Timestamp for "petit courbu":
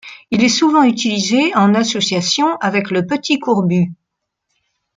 3.05-3.93